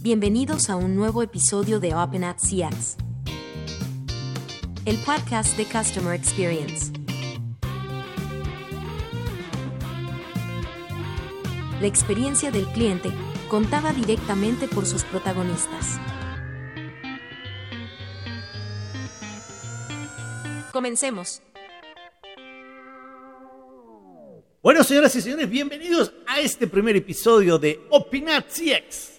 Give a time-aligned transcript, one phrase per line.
[0.00, 2.96] Bienvenidos a un nuevo episodio de Open at CX,
[4.84, 6.92] el podcast de Customer Experience.
[11.80, 13.10] La experiencia del cliente
[13.48, 15.98] contada directamente por sus protagonistas.
[20.72, 21.42] Comencemos.
[24.62, 29.17] Bueno, señoras y señores, bienvenidos a este primer episodio de Opinat CX.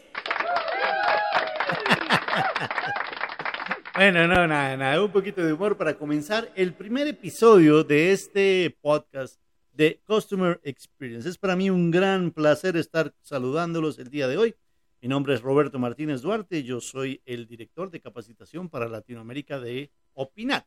[3.96, 8.76] bueno, no, nada, nada, un poquito de humor para comenzar el primer episodio de este
[8.82, 9.40] podcast
[9.74, 11.30] de Customer Experience.
[11.30, 14.56] Es para mí un gran placer estar saludándolos el día de hoy.
[15.02, 19.92] Mi nombre es Roberto Martínez Duarte, yo soy el director de capacitación para Latinoamérica de
[20.14, 20.66] Opinat.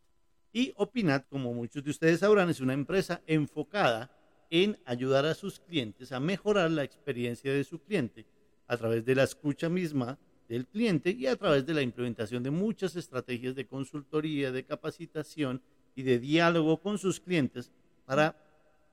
[0.53, 4.11] Y Opinat, como muchos de ustedes sabrán, es una empresa enfocada
[4.51, 8.27] en ayudar a sus clientes a mejorar la experiencia de su cliente
[8.67, 10.19] a través de la escucha misma
[10.53, 15.63] del cliente y a través de la implementación de muchas estrategias de consultoría, de capacitación
[15.95, 17.73] y de diálogo con sus clientes
[18.05, 18.37] para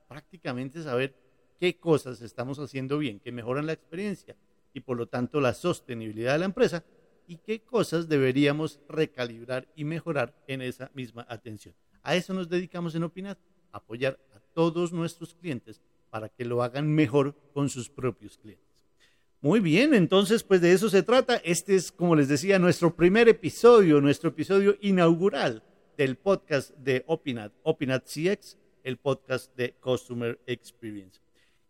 [0.08, 1.14] prácticamente saber
[1.58, 4.34] qué cosas estamos haciendo bien, que mejoran la experiencia
[4.72, 6.82] y por lo tanto la sostenibilidad de la empresa
[7.26, 11.74] y qué cosas deberíamos recalibrar y mejorar en esa misma atención.
[12.02, 13.38] A eso nos dedicamos en Opinat,
[13.70, 14.18] apoyar
[14.54, 18.69] todos nuestros clientes para que lo hagan mejor con sus propios clientes.
[19.42, 21.36] Muy bien, entonces pues de eso se trata.
[21.36, 25.62] Este es, como les decía, nuestro primer episodio, nuestro episodio inaugural
[25.96, 31.22] del podcast de Opinat, Opinat CX, el podcast de Customer Experience.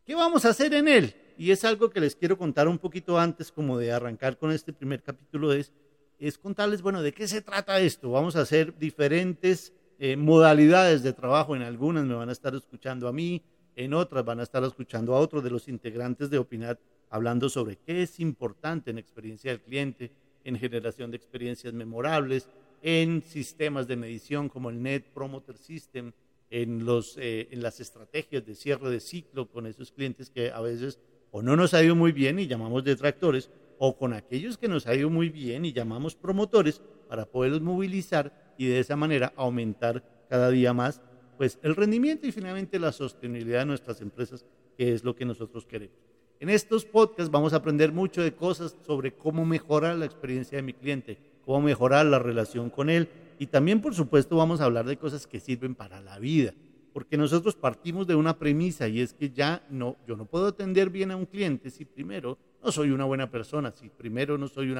[0.04, 1.14] ¿Qué vamos a hacer en él?
[1.38, 4.72] Y es algo que les quiero contar un poquito antes como de arrancar con este
[4.72, 5.72] primer capítulo, es,
[6.18, 8.10] es contarles, bueno, de qué se trata esto.
[8.10, 11.54] Vamos a hacer diferentes eh, modalidades de trabajo.
[11.54, 13.44] En algunas me van a estar escuchando a mí,
[13.76, 16.80] en otras van a estar escuchando a otros de los integrantes de Opinat
[17.11, 20.11] hablando sobre qué es importante en experiencia del cliente,
[20.44, 22.48] en generación de experiencias memorables,
[22.82, 26.12] en sistemas de medición como el Net Promoter System,
[26.49, 30.60] en, los, eh, en las estrategias de cierre de ciclo con esos clientes que a
[30.60, 30.99] veces
[31.31, 34.87] o no nos ha ido muy bien y llamamos detractores, o con aquellos que nos
[34.87, 40.04] ha ido muy bien y llamamos promotores para poderlos movilizar y de esa manera aumentar
[40.28, 41.00] cada día más
[41.38, 44.44] pues el rendimiento y finalmente la sostenibilidad de nuestras empresas,
[44.76, 46.09] que es lo que nosotros queremos.
[46.40, 50.62] En estos podcasts vamos a aprender mucho de cosas sobre cómo mejorar la experiencia de
[50.62, 54.86] mi cliente, cómo mejorar la relación con él y también por supuesto vamos a hablar
[54.86, 56.54] de cosas que sirven para la vida,
[56.94, 60.88] porque nosotros partimos de una premisa y es que ya no yo no puedo atender
[60.88, 64.74] bien a un cliente si primero no soy una buena persona, si primero no soy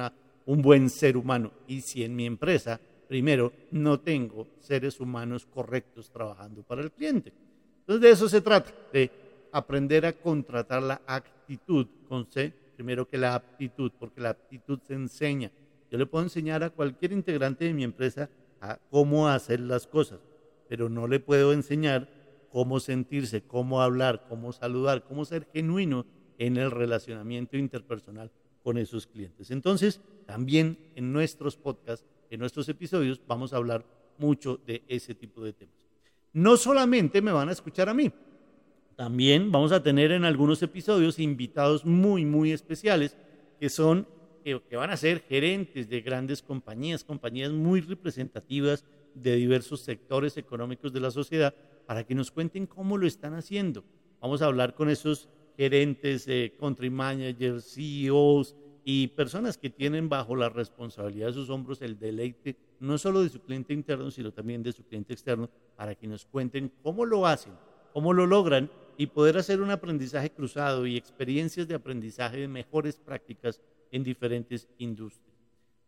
[0.47, 6.09] un buen ser humano y si en mi empresa primero, no tengo seres humanos correctos
[6.09, 7.31] trabajando para el cliente.
[7.81, 9.11] Entonces de eso se trata, de
[9.51, 14.93] aprender a contratar la actitud con C, primero que la aptitud, porque la aptitud se
[14.93, 15.51] enseña.
[15.89, 18.29] Yo le puedo enseñar a cualquier integrante de mi empresa
[18.61, 20.19] a cómo hacer las cosas,
[20.69, 22.09] pero no le puedo enseñar
[22.49, 26.05] cómo sentirse, cómo hablar, cómo saludar, cómo ser genuino
[26.37, 28.31] en el relacionamiento interpersonal
[28.63, 29.51] con esos clientes.
[29.51, 33.85] Entonces, también en nuestros podcasts en nuestros episodios vamos a hablar
[34.17, 35.75] mucho de ese tipo de temas.
[36.33, 38.09] No solamente me van a escuchar a mí,
[39.01, 43.17] también vamos a tener en algunos episodios invitados muy, muy especiales
[43.59, 44.07] que son,
[44.43, 48.85] que, van a ser gerentes de grandes compañías, compañías muy representativas
[49.15, 51.55] de diversos sectores económicos de la sociedad,
[51.87, 53.83] para que nos cuenten cómo lo están haciendo.
[54.19, 60.35] Vamos a hablar con esos gerentes, eh, country managers, CEOs, y personas que tienen bajo
[60.35, 64.61] la responsabilidad de sus hombros el deleite no solo de su cliente interno, sino también
[64.61, 67.53] de su cliente externo, para que nos cuenten cómo lo hacen,
[67.93, 68.69] cómo lo logran
[69.01, 73.59] y poder hacer un aprendizaje cruzado y experiencias de aprendizaje de mejores prácticas
[73.91, 75.35] en diferentes industrias.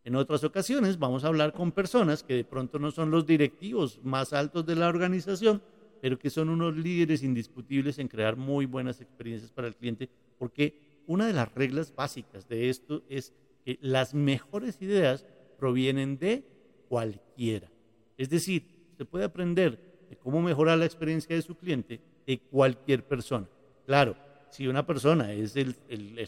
[0.02, 4.00] En otras ocasiones vamos a hablar con personas que de pronto no son los directivos
[4.02, 5.62] más altos de la organización,
[6.02, 11.04] pero que son unos líderes indiscutibles en crear muy buenas experiencias para el cliente, porque
[11.06, 13.32] una de las reglas básicas de esto es
[13.64, 15.24] que las mejores ideas
[15.56, 16.42] provienen de
[16.88, 17.70] cualquiera.
[18.18, 18.64] Es decir,
[18.98, 19.78] se puede aprender
[20.10, 23.46] de cómo mejorar la experiencia de su cliente de cualquier persona.
[23.86, 24.16] Claro,
[24.50, 25.74] si una persona es el,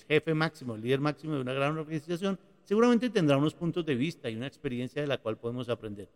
[0.08, 4.28] jefe máximo, el líder máximo de una gran organización, seguramente tendrá unos puntos de vista
[4.28, 6.08] y una experiencia de la cual podemos aprender.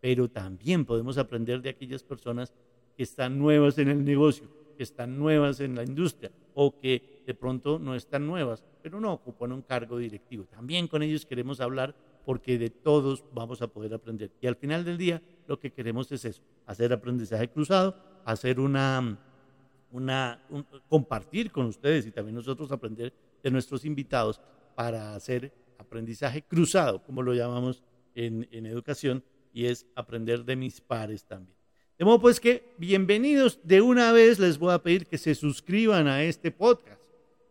[0.00, 2.54] Pero también podemos aprender de aquellas personas
[2.96, 7.34] que están nuevas en el negocio, que están nuevas en la industria o que de
[7.34, 10.44] pronto no están nuevas, pero no ocupan un cargo directivo.
[10.44, 11.94] También con ellos queremos hablar
[12.24, 14.30] porque de todos vamos a poder aprender.
[14.40, 17.94] Y al final del día lo que queremos es eso, hacer aprendizaje cruzado,
[18.24, 19.18] hacer una,
[19.90, 20.42] una
[20.88, 23.12] compartir con ustedes y también nosotros aprender
[23.42, 24.40] de nuestros invitados
[24.74, 27.82] para hacer aprendizaje cruzado, como lo llamamos
[28.14, 31.56] en, en educación, y es aprender de mis pares también.
[31.98, 36.06] De modo pues que bienvenidos de una vez les voy a pedir que se suscriban
[36.06, 37.02] a este podcast,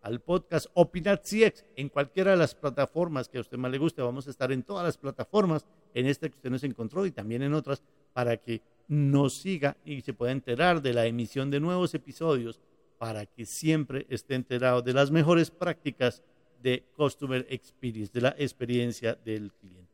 [0.01, 4.01] al podcast Opinat CX, en cualquiera de las plataformas que a usted más le guste.
[4.01, 7.41] Vamos a estar en todas las plataformas, en esta que usted nos encontró y también
[7.41, 7.83] en otras,
[8.13, 12.59] para que nos siga y se pueda enterar de la emisión de nuevos episodios,
[12.97, 16.23] para que siempre esté enterado de las mejores prácticas
[16.63, 19.91] de Customer Experience, de la experiencia del cliente.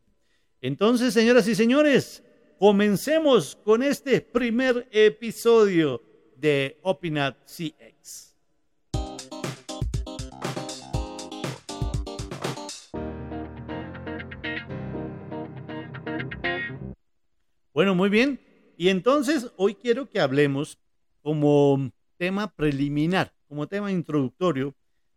[0.62, 2.24] Entonces, señoras y señores,
[2.64, 6.02] Comencemos con este primer episodio
[6.38, 8.38] de Opinat CX.
[17.74, 18.40] Bueno, muy bien.
[18.84, 20.78] Y entonces hoy quiero que hablemos
[21.22, 24.76] como tema preliminar, como tema introductorio,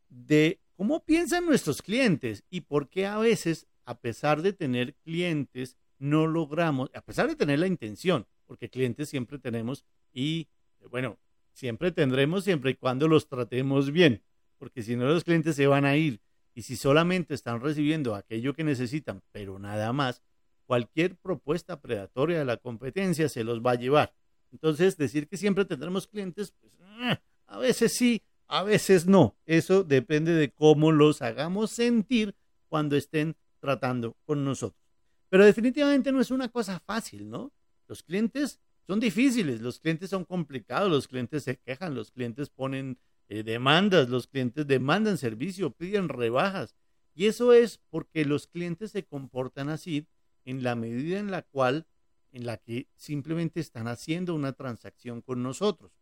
[0.09, 5.77] de cómo piensan nuestros clientes y por qué a veces, a pesar de tener clientes
[5.99, 10.47] no logramos, a pesar de tener la intención, porque clientes siempre tenemos y,
[10.89, 11.19] bueno,
[11.53, 14.23] siempre tendremos siempre y cuando los tratemos bien,
[14.59, 16.21] porque si no los clientes se van a ir.
[16.55, 20.23] Y si solamente están recibiendo aquello que necesitan, pero nada más,
[20.67, 24.15] cualquier propuesta predatoria de la competencia se los va a llevar.
[24.53, 29.37] Entonces, decir que siempre tendremos clientes, pues ah, a veces sí, a veces no.
[29.47, 32.35] Eso depende de cómo los hagamos sentir
[32.69, 34.83] cuando estén tratando con nosotros.
[35.29, 37.53] Pero definitivamente no es una cosa fácil, ¿no?
[37.89, 42.99] Los clientes son difíciles, los clientes son complicados, los clientes se quejan, los clientes ponen
[43.29, 46.77] eh, demandas, los clientes demandan servicio, piden rebajas.
[47.15, 50.07] Y eso es porque los clientes se comportan así
[50.47, 51.87] en la medida en la cual,
[52.33, 55.93] en la que simplemente están haciendo una transacción con nosotros.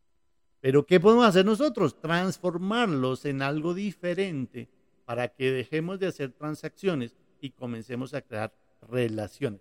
[0.61, 2.01] Pero ¿qué podemos hacer nosotros?
[2.01, 4.69] Transformarlos en algo diferente
[5.05, 8.55] para que dejemos de hacer transacciones y comencemos a crear
[8.89, 9.61] relaciones.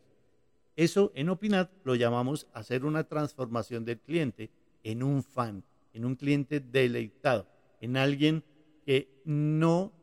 [0.76, 4.50] Eso en Opinat lo llamamos hacer una transformación del cliente
[4.84, 5.64] en un fan,
[5.94, 7.48] en un cliente deleitado,
[7.80, 8.44] en alguien
[8.86, 9.94] que no,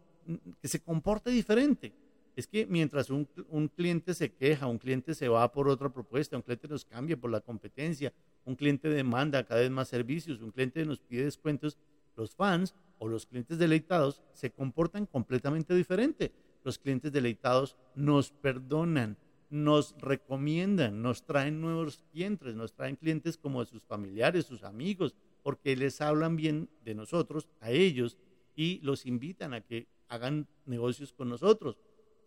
[0.60, 1.92] que se comporte diferente.
[2.36, 6.36] Es que mientras un, un, cliente se queja, un cliente se va por otra propuesta,
[6.36, 8.12] un cliente nos cambia por la competencia,
[8.44, 11.76] un cliente demanda cada vez más servicios, un cliente nos pide descuentos,
[12.16, 16.32] los fans o los clientes deleitados se comportan completamente diferente
[16.64, 19.16] los clientes deleitados nos perdonan,
[19.48, 25.76] nos recomiendan, nos traen nuevos clientes, nos traen clientes como sus familiares, sus amigos, porque
[25.76, 28.16] les hablan bien de nosotros a ellos
[28.54, 31.78] y los invitan a que hagan negocios con nosotros.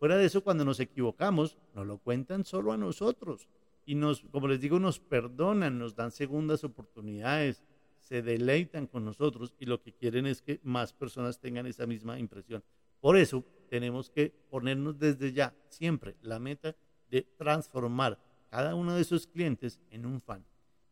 [0.03, 3.47] Fuera de eso, cuando nos equivocamos, nos lo cuentan solo a nosotros
[3.85, 7.63] y nos, como les digo, nos perdonan, nos dan segundas oportunidades,
[8.01, 12.19] se deleitan con nosotros y lo que quieren es que más personas tengan esa misma
[12.19, 12.65] impresión.
[12.99, 16.75] Por eso tenemos que ponernos desde ya siempre la meta
[17.09, 18.19] de transformar
[18.49, 20.45] cada uno de esos clientes en un fan,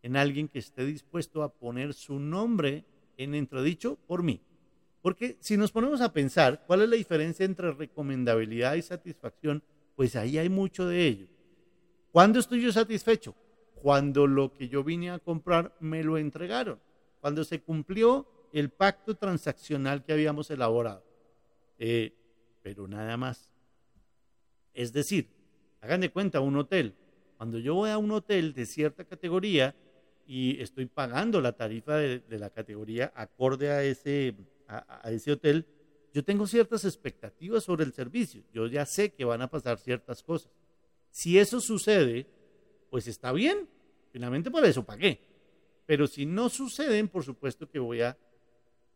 [0.03, 2.85] en alguien que esté dispuesto a poner su nombre
[3.17, 4.41] en entredicho por mí.
[5.01, 9.63] Porque si nos ponemos a pensar cuál es la diferencia entre recomendabilidad y satisfacción,
[9.95, 11.27] pues ahí hay mucho de ello.
[12.11, 13.35] ¿Cuándo estoy yo satisfecho?
[13.81, 16.79] Cuando lo que yo vine a comprar me lo entregaron,
[17.19, 21.03] cuando se cumplió el pacto transaccional que habíamos elaborado.
[21.79, 22.13] Eh,
[22.61, 23.49] pero nada más.
[24.73, 25.29] Es decir,
[25.81, 26.93] hagan de cuenta un hotel.
[27.37, 29.75] Cuando yo voy a un hotel de cierta categoría
[30.27, 34.35] y estoy pagando la tarifa de, la categoría acorde a ese,
[34.71, 35.65] a, ese hotel,
[36.13, 38.43] yo tengo ciertas expectativas sobre el servicio.
[38.53, 40.51] Yo ya sé que van a pasar ciertas cosas.
[41.09, 42.27] Si eso sucede,
[42.89, 43.67] pues está bien.
[44.11, 45.19] Finalmente por eso pagué.
[45.85, 48.17] Pero si no suceden, por supuesto que voy a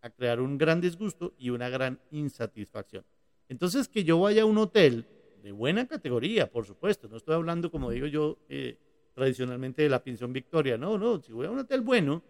[0.05, 3.03] a crear un gran disgusto y una gran insatisfacción.
[3.49, 5.07] Entonces, que yo vaya a un hotel
[5.41, 8.77] de buena categoría, por supuesto, no estoy hablando, como digo yo, eh,
[9.15, 12.21] tradicionalmente de la pensión Victoria, no, no, si voy a un hotel bueno,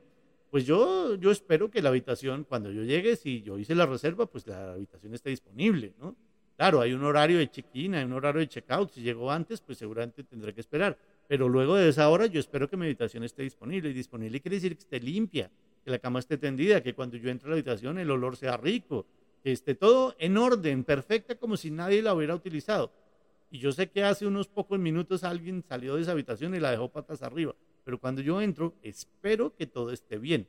[0.50, 4.26] pues yo, yo espero que la habitación, cuando yo llegue, si yo hice la reserva,
[4.26, 6.16] pues la habitación esté disponible, ¿no?
[6.56, 9.78] Claro, hay un horario de check-in, hay un horario de check-out, si llego antes, pues
[9.78, 10.98] seguramente tendré que esperar,
[11.28, 14.56] pero luego de esa hora yo espero que mi habitación esté disponible, y disponible quiere
[14.56, 15.52] decir que esté limpia,
[15.84, 18.56] que la cama esté tendida, que cuando yo entre a la habitación el olor sea
[18.56, 19.06] rico,
[19.44, 22.92] que esté todo en orden, perfecta, como si nadie la hubiera utilizado.
[23.52, 26.72] Y yo sé que hace unos pocos minutos alguien salió de esa habitación y la
[26.72, 27.54] dejó patas arriba,
[27.86, 30.48] pero cuando yo entro, espero que todo esté bien.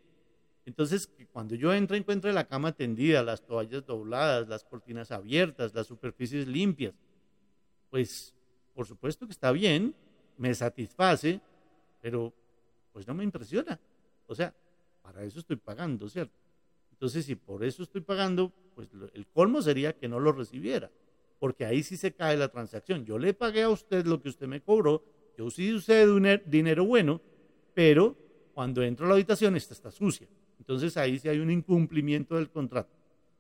[0.65, 5.87] Entonces, cuando yo entro, encuentro la cama tendida, las toallas dobladas, las cortinas abiertas, las
[5.87, 6.95] superficies limpias.
[7.91, 8.35] Pues,
[8.75, 9.95] por supuesto que está bien,
[10.39, 11.41] me satisface,
[12.01, 12.33] pero
[12.93, 13.79] pues no me impresiona.
[14.27, 14.53] O sea,
[15.03, 16.35] para eso estoy pagando, ¿cierto?
[16.91, 20.91] Entonces, si por eso estoy pagando, pues el colmo sería que no lo recibiera.
[21.39, 23.05] porque ahí sí se cae la transacción.
[23.05, 25.05] Yo le pagué a usted lo que usted me cobró,
[25.37, 27.21] yo sí usé un dinero bueno,
[27.75, 28.17] pero
[28.55, 30.27] cuando entro a la habitación esta está sucia.
[30.59, 32.91] Entonces ahí sí hay un incumplimiento del contrato.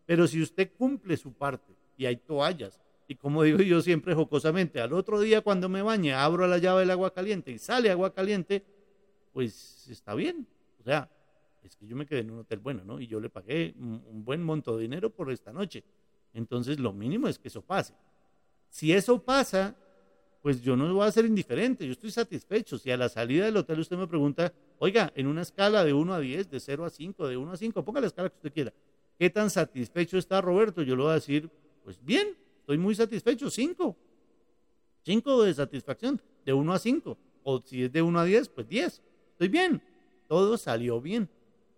[0.04, 4.80] Pero si usted cumple su parte y hay toallas, y como digo yo siempre jocosamente,
[4.80, 8.12] al otro día cuando me bañe abro la llave del agua caliente y sale agua
[8.12, 8.62] caliente,
[9.32, 10.46] pues está bien.
[10.80, 11.10] O sea,
[11.62, 13.00] es que yo me quedé en un hotel bueno, ¿no?
[13.00, 15.82] Y yo le pagué un buen monto de dinero por esta noche.
[16.32, 17.94] Entonces lo mínimo es que eso pase.
[18.68, 19.74] Si eso pasa,
[20.46, 22.78] pues yo no voy a ser indiferente, yo estoy satisfecho.
[22.78, 26.14] Si a la salida del hotel usted me pregunta, oiga, en una escala de 1
[26.14, 28.52] a 10, de 0 a 5, de 1 a 5, ponga la escala que usted
[28.52, 28.72] quiera,
[29.18, 30.82] ¿qué tan satisfecho está Roberto?
[30.82, 31.50] Yo le voy a decir,
[31.82, 33.96] pues bien, estoy muy satisfecho, 5.
[35.02, 37.18] 5 de satisfacción, de 1 a 5.
[37.42, 39.02] O si es de 1 a 10, pues 10.
[39.32, 39.82] Estoy bien,
[40.28, 41.28] todo salió bien.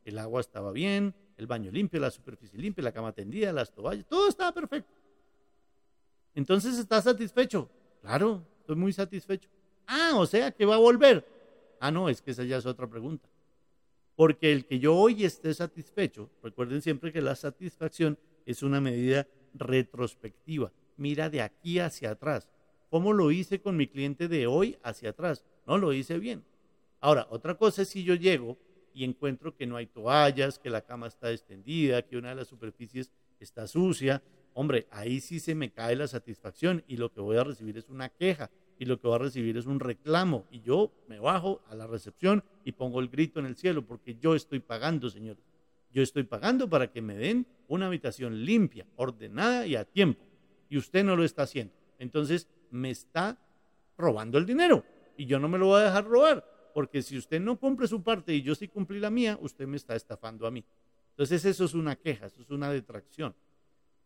[0.04, 4.04] El agua estaba bien, el baño limpio, la superficie limpia, la cama tendida, las toallas,
[4.04, 4.92] todo estaba perfecto.
[6.34, 7.70] Entonces, ¿está satisfecho?
[8.02, 9.48] Claro, estoy muy satisfecho.
[9.86, 11.26] Ah, o sea, que va a volver.
[11.80, 13.26] Ah, no, es que esa ya es otra pregunta.
[14.14, 19.26] Porque el que yo hoy esté satisfecho, recuerden siempre que la satisfacción es una medida
[19.54, 20.70] retrospectiva.
[20.98, 22.50] Mira de aquí hacia atrás.
[22.90, 25.46] ¿Cómo lo hice con mi cliente de hoy hacia atrás?
[25.66, 26.44] No lo hice bien.
[27.00, 28.58] Ahora, otra cosa es si yo llego
[28.92, 32.48] y encuentro que no hay toallas, que la cama está extendida, que una de las
[32.48, 33.10] superficies
[33.40, 34.22] está sucia,
[34.58, 37.88] hombre, ahí sí se me cae la satisfacción y lo que voy a recibir es
[37.88, 41.62] una queja y lo que voy a recibir es un reclamo y yo me bajo
[41.68, 45.44] a la recepción y pongo el grito en el cielo porque yo estoy pagando, señores.
[45.92, 50.24] Yo estoy pagando para que me den una habitación limpia, ordenada y a tiempo.
[50.68, 51.72] Y usted no lo está haciendo.
[52.00, 53.38] Entonces me está
[53.96, 54.84] robando el dinero
[55.16, 58.02] y yo no me lo voy a dejar robar porque si usted no cumple su
[58.02, 60.64] parte y yo sí cumplí la mía, usted me está estafando a mí.
[61.10, 63.36] Entonces eso es una queja, eso es una detracción.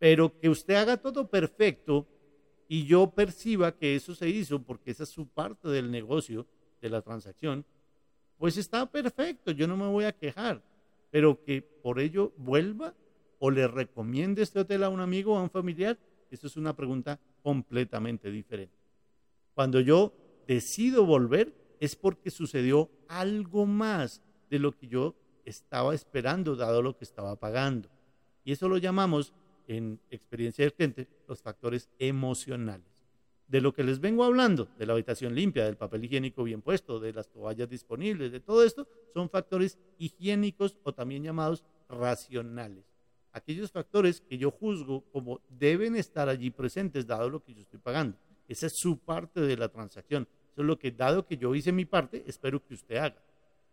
[0.03, 2.05] Pero que usted haga todo perfecto
[2.67, 6.45] y yo perciba que eso se hizo porque esa es su parte del negocio,
[6.81, 7.63] de la transacción,
[8.37, 10.61] pues está perfecto, yo no me voy a quejar.
[11.09, 12.93] Pero que por ello vuelva
[13.39, 15.97] o le recomiende este hotel a un amigo o a un familiar,
[16.29, 18.75] eso es una pregunta completamente diferente.
[19.53, 20.13] Cuando yo
[20.45, 26.97] decido volver, es porque sucedió algo más de lo que yo estaba esperando, dado lo
[26.97, 27.87] que estaba pagando.
[28.43, 29.33] Y eso lo llamamos
[29.67, 32.87] en experiencia del cliente los factores emocionales.
[33.47, 36.99] De lo que les vengo hablando, de la habitación limpia, del papel higiénico bien puesto,
[36.99, 42.85] de las toallas disponibles, de todo esto, son factores higiénicos o también llamados racionales.
[43.31, 47.79] Aquellos factores que yo juzgo como deben estar allí presentes, dado lo que yo estoy
[47.79, 48.17] pagando.
[48.47, 50.27] Esa es su parte de la transacción.
[50.51, 53.21] Eso es lo que, dado que yo hice mi parte, espero que usted haga.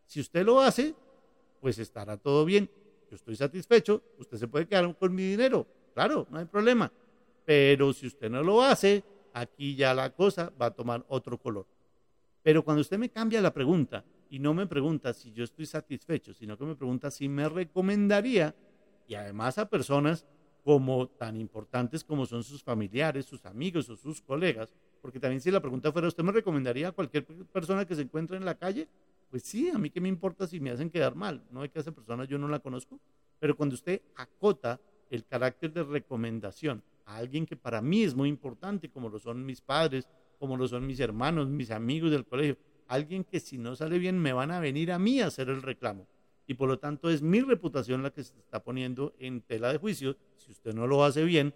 [0.06, 0.94] Si usted lo hace,
[1.60, 2.70] pues estará todo bien.
[3.10, 6.92] Yo estoy satisfecho, usted se puede quedar con mi dinero, claro, no hay problema.
[7.44, 11.66] Pero si usted no lo hace, aquí ya la cosa va a tomar otro color.
[12.42, 16.32] Pero cuando usted me cambia la pregunta y no me pregunta si yo estoy satisfecho,
[16.32, 18.54] sino que me pregunta si me recomendaría,
[19.06, 20.26] y además a personas
[20.64, 25.50] como tan importantes como son sus familiares, sus amigos o sus colegas, porque también si
[25.50, 28.86] la pregunta fuera, ¿usted me recomendaría a cualquier persona que se encuentre en la calle?
[29.30, 31.42] Pues sí, a mí qué me importa si me hacen quedar mal.
[31.50, 33.00] No hay que esa persona yo no la conozco.
[33.38, 34.80] Pero cuando usted acota
[35.10, 39.44] el carácter de recomendación a alguien que para mí es muy importante, como lo son
[39.44, 43.76] mis padres, como lo son mis hermanos, mis amigos del colegio, alguien que si no
[43.76, 46.06] sale bien me van a venir a mí a hacer el reclamo.
[46.46, 49.78] Y por lo tanto es mi reputación la que se está poniendo en tela de
[49.78, 50.16] juicio.
[50.36, 51.54] Si usted no lo hace bien,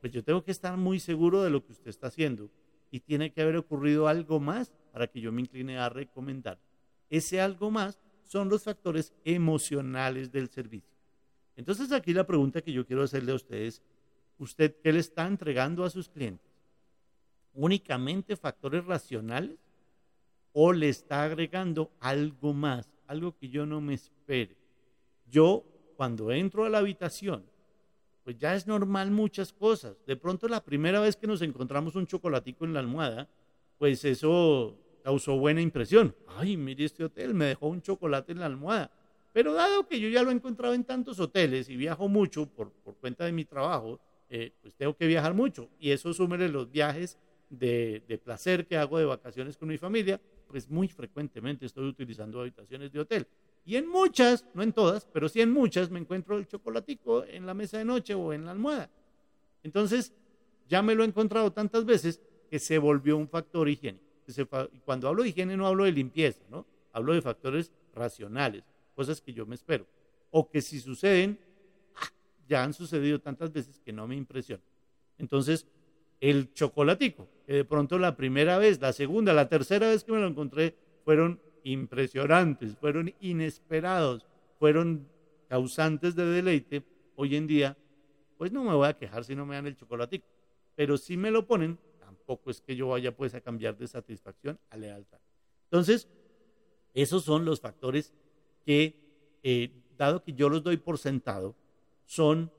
[0.00, 2.50] pues yo tengo que estar muy seguro de lo que usted está haciendo
[2.90, 6.58] y tiene que haber ocurrido algo más para que yo me incline a recomendar.
[7.08, 10.93] Ese algo más son los factores emocionales del servicio.
[11.56, 13.82] Entonces aquí la pregunta que yo quiero hacerle a ustedes,
[14.38, 16.50] ¿usted qué le está entregando a sus clientes?
[17.52, 19.58] ¿Únicamente factores racionales
[20.52, 24.56] o le está agregando algo más, algo que yo no me espere?
[25.30, 25.64] Yo
[25.96, 27.44] cuando entro a la habitación
[28.24, 29.96] pues ya es normal muchas cosas.
[30.06, 33.28] De pronto la primera vez que nos encontramos un chocolatico en la almohada,
[33.78, 36.16] pues eso causó buena impresión.
[36.26, 38.90] Ay, mire este hotel, me dejó un chocolate en la almohada.
[39.34, 42.70] Pero dado que yo ya lo he encontrado en tantos hoteles y viajo mucho por,
[43.00, 43.98] cuenta de mi trabajo,
[44.30, 45.68] eh, pues tengo que viajar mucho.
[45.80, 47.18] Y eso súmele los viajes
[47.50, 52.40] de, de placer que hago de vacaciones con mi familia, pues muy frecuentemente estoy utilizando
[52.40, 53.26] habitaciones de hotel.
[53.66, 57.44] Y en muchas, no en todas, pero sí en muchas, me encuentro el chocolatico en
[57.44, 58.88] la mesa de noche o en la almohada.
[59.64, 60.12] Entonces,
[60.68, 64.04] ya me lo he encontrado tantas veces que se volvió un factor higiénico.
[64.84, 66.64] Cuando hablo de higiene no hablo de limpieza, ¿no?
[66.92, 68.62] Hablo de factores racionales,
[68.94, 69.86] cosas que yo me espero.
[70.30, 71.38] O que si suceden,
[72.48, 74.64] ya han sucedido tantas veces que no me impresionan.
[75.18, 75.66] Entonces,
[76.20, 80.20] el chocolatico, que de pronto la primera vez, la segunda, la tercera vez que me
[80.20, 84.26] lo encontré fueron impresionantes, fueron inesperados,
[84.58, 85.08] fueron
[85.48, 86.82] causantes de deleite.
[87.16, 87.76] Hoy en día,
[88.38, 90.26] pues no me voy a quejar si no me dan el chocolatico,
[90.74, 94.58] pero si me lo ponen, tampoco es que yo vaya pues a cambiar de satisfacción
[94.70, 95.20] a lealtad.
[95.64, 96.08] Entonces,
[96.92, 98.12] esos son los factores
[98.64, 101.54] que, eh, dado que yo los doy por sentado,
[102.06, 102.50] son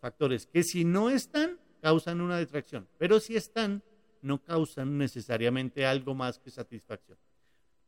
[0.00, 3.82] factores que si no están, causan una detracción, pero si están,
[4.22, 7.18] no causan necesariamente algo más que satisfacción.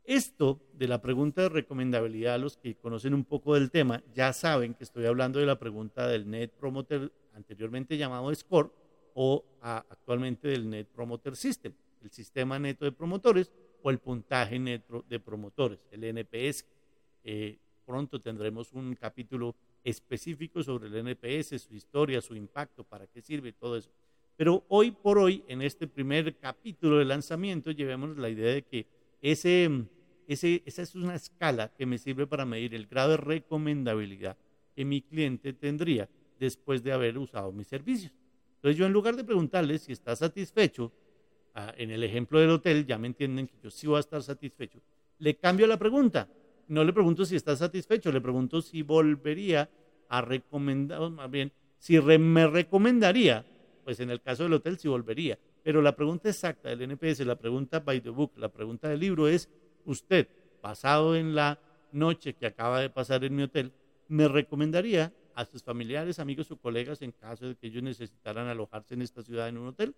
[0.03, 4.73] Esto de la pregunta de recomendabilidad, los que conocen un poco del tema, ya saben
[4.73, 8.69] que estoy hablando de la pregunta del Net Promoter, anteriormente llamado SCORE,
[9.13, 15.05] o actualmente del Net Promoter System, el sistema neto de promotores o el puntaje neto
[15.07, 16.65] de promotores, el NPS.
[17.23, 23.21] Eh, pronto tendremos un capítulo específico sobre el NPS, su historia, su impacto, para qué
[23.21, 23.89] sirve todo eso.
[24.35, 28.87] Pero hoy por hoy, en este primer capítulo de lanzamiento, llevemos la idea de que
[29.21, 29.85] ese,
[30.27, 34.37] esa es una escala que me sirve para medir el grado de recomendabilidad
[34.75, 38.11] que mi cliente tendría después de haber usado mis servicios.
[38.55, 40.91] Entonces yo en lugar de preguntarle si está satisfecho,
[41.53, 44.23] ah, en el ejemplo del hotel, ya me entienden que yo sí voy a estar
[44.23, 44.79] satisfecho,
[45.19, 46.27] le cambio la pregunta.
[46.67, 49.69] No le pregunto si está satisfecho, le pregunto si volvería
[50.09, 53.45] a recomendar, más bien, si me recomendaría,
[53.83, 55.37] pues en el caso del hotel sí volvería.
[55.63, 59.27] Pero la pregunta exacta del NPS, la pregunta by the book, la pregunta del libro
[59.27, 59.49] es,
[59.85, 60.27] usted,
[60.61, 61.59] basado en la
[61.91, 63.73] noche que acaba de pasar en mi hotel,
[64.07, 68.93] ¿me recomendaría a sus familiares, amigos o colegas en caso de que ellos necesitaran alojarse
[68.93, 69.95] en esta ciudad en un hotel?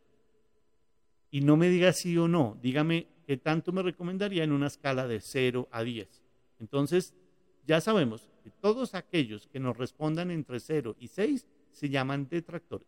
[1.29, 5.07] Y no me diga sí o no, dígame qué tanto me recomendaría en una escala
[5.07, 6.25] de 0 a 10.
[6.59, 7.13] Entonces,
[7.65, 12.88] ya sabemos que todos aquellos que nos respondan entre 0 y 6 se llaman detractores.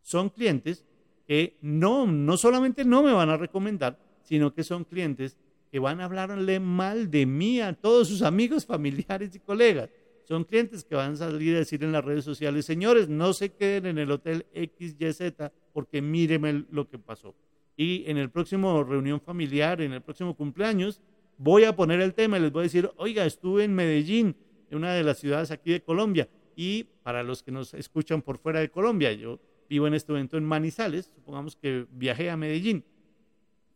[0.00, 0.84] Son clientes
[1.26, 5.36] que no, no solamente no me van a recomendar, sino que son clientes
[5.70, 9.90] que van a hablarle mal de mí a todos sus amigos, familiares y colegas.
[10.24, 13.50] Son clientes que van a salir a decir en las redes sociales, señores, no se
[13.50, 17.34] queden en el hotel XYZ porque míreme lo que pasó.
[17.76, 21.00] Y en el próximo reunión familiar, en el próximo cumpleaños,
[21.42, 24.36] voy a poner el tema y les voy a decir, oiga, estuve en Medellín,
[24.70, 26.28] en una de las ciudades aquí de Colombia.
[26.54, 30.36] Y para los que nos escuchan por fuera de Colombia, yo vivo en este momento
[30.36, 32.84] en Manizales, supongamos que viajé a Medellín.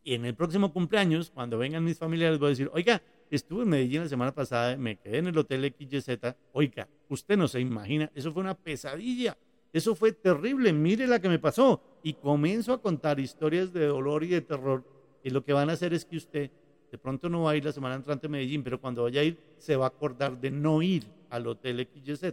[0.04, 3.70] Y en el próximo cumpleaños, cuando vengan mis familiares, voy a decir, oiga, estuve en
[3.70, 6.36] Medellín la semana pasada, me quedé en el hotel XYZ.
[6.52, 9.36] Oiga, usted no se imagina, eso fue una pesadilla.
[9.72, 11.82] Eso fue terrible, mire la que me pasó.
[12.04, 14.84] Y comienzo a contar historias de dolor y de terror.
[15.24, 16.50] Y lo que van a hacer es que usted
[16.90, 19.24] de pronto no va a ir la semana entrante a Medellín, pero cuando vaya a
[19.24, 22.32] ir se va a acordar de no ir al hotel XYZ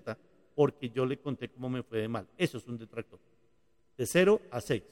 [0.55, 2.27] porque yo le conté cómo me fue de mal.
[2.37, 3.19] Eso es un detractor.
[3.97, 4.83] De 0 a 6.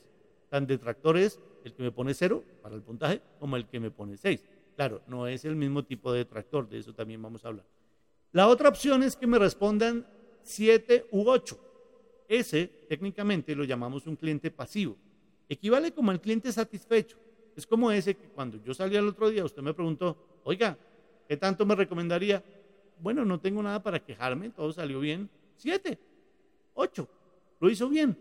[0.50, 3.92] Tan detractor es el que me pone 0 para el puntaje como el que me
[3.92, 4.44] pone 6.
[4.76, 7.66] Claro, no es el mismo tipo de detractor, de eso también vamos a hablar.
[8.32, 10.06] La otra opción es que me respondan
[10.44, 11.60] 7 u 8.
[12.28, 14.96] Ese técnicamente lo llamamos un cliente pasivo.
[15.50, 17.18] Equivale como al cliente satisfecho.
[17.56, 20.78] Es como ese que cuando yo salí el otro día, usted me preguntó, oiga,
[21.28, 22.44] ¿qué tanto me recomendaría?
[23.00, 25.30] Bueno, no tengo nada para quejarme, todo salió bien.
[25.56, 26.00] Siete,
[26.74, 27.08] ocho,
[27.60, 28.18] lo hizo bien.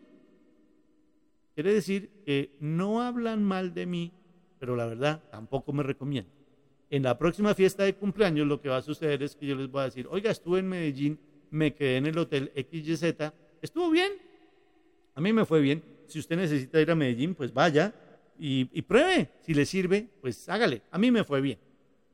[1.54, 4.12] Quiere decir que no hablan mal de mí,
[4.58, 6.32] pero la verdad tampoco me recomiendan.
[6.88, 9.70] En la próxima fiesta de cumpleaños lo que va a suceder es que yo les
[9.70, 11.18] voy a decir, oiga, estuve en Medellín,
[11.50, 14.12] me quedé en el hotel XYZ, estuvo bien,
[15.14, 15.82] a mí me fue bien.
[16.06, 17.94] Si usted necesita ir a Medellín, pues vaya,
[18.40, 19.30] y, pruebe.
[19.42, 20.82] Si le sirve, pues hágale.
[20.90, 21.58] A mí me fue bien.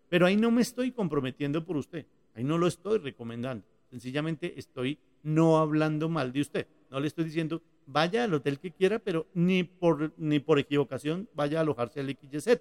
[0.08, 2.06] Pero ahí no me estoy comprometiendo por usted.
[2.34, 3.64] Ahí no lo estoy recomendando.
[3.90, 6.66] Sencillamente estoy no hablando mal de usted.
[6.90, 11.28] No le estoy diciendo, vaya al hotel que quiera, pero ni por, ni por equivocación
[11.34, 12.60] vaya a alojarse al XYZ.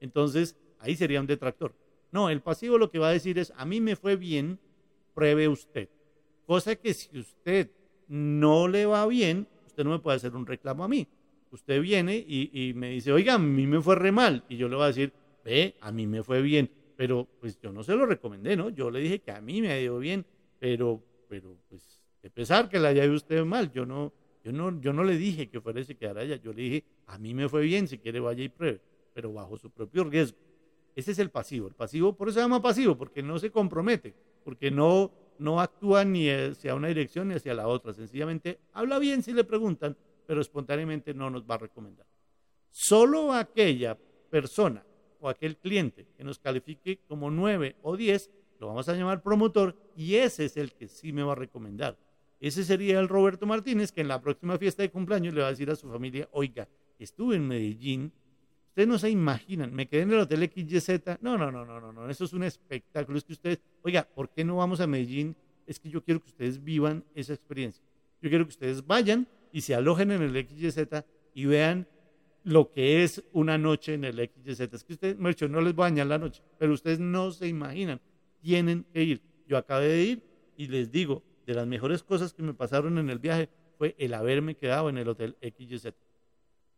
[0.00, 1.74] Entonces, ahí sería un detractor.
[2.12, 4.58] No, el pasivo lo que va a decir es, a mí me fue bien,
[5.14, 5.90] pruebe usted.
[6.46, 7.70] Cosa que si usted
[8.08, 11.06] no le va bien, usted no me puede hacer un reclamo a mí
[11.50, 14.44] usted viene y, me dice, oiga, a mí me fue re mal.
[14.48, 15.12] Y yo le voy a decir,
[15.44, 16.70] ve, a mí me fue bien.
[16.96, 18.70] Pero pues yo no se lo recomendé, ¿no?
[18.70, 20.24] Yo le dije que a mí me ha ido bien,
[20.58, 24.92] pero, pero pues de pesar que la haya usted mal, yo no, yo no, yo
[24.92, 26.36] no le dije que fuera y se quedara allá.
[26.36, 28.80] Yo le dije, a mí me fue bien, si quiere vaya y pruebe,
[29.12, 30.38] pero bajo su propio riesgo.
[30.94, 31.68] Ese es el pasivo.
[31.68, 36.04] El pasivo, por eso se llama pasivo, porque no se compromete, porque no, no actúa
[36.04, 37.92] ni hacia una dirección ni hacia la otra.
[37.92, 42.06] Sencillamente habla bien si le preguntan, pero espontáneamente no nos va a recomendar.
[42.70, 43.96] Solo aquella
[44.30, 44.84] persona
[45.20, 49.76] o aquel cliente que nos califique como 9 o 10, lo vamos a llamar promotor
[49.96, 51.98] y ese es el que sí me va a recomendar.
[52.38, 55.50] Ese sería el Roberto Martínez que en la próxima fiesta de cumpleaños le va a
[55.50, 58.12] decir a su familia, oiga, estuve en Medellín,
[58.68, 61.92] ustedes no se imaginan, me quedé en el Hotel XYZ, no, no, no, no, no,
[61.92, 65.34] no, eso es un espectáculo, es que ustedes, oiga, ¿por qué no vamos a Medellín?
[65.66, 67.82] Es que yo quiero que ustedes vivan esa experiencia.
[68.20, 69.26] Yo quiero que ustedes vayan
[69.56, 71.88] y se alojen en el XYZ y vean
[72.44, 74.60] lo que es una noche en el XYZ.
[74.60, 77.48] Es que ustedes, Mercho, no les voy a dañar la noche, pero ustedes no se
[77.48, 77.98] imaginan,
[78.42, 79.22] tienen que ir.
[79.48, 80.22] Yo acabé de ir
[80.58, 84.12] y les digo, de las mejores cosas que me pasaron en el viaje fue el
[84.12, 85.94] haberme quedado en el Hotel XYZ.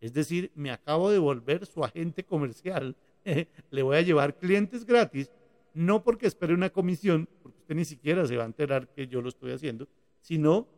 [0.01, 2.95] Es decir, me acabo de volver su agente comercial.
[3.73, 5.33] Le voy a llevar clientes gratis,
[5.75, 9.21] no porque espere una comisión, porque usted ni siquiera se va a enterar que yo
[9.21, 9.89] lo estoy haciendo,
[10.21, 10.69] sino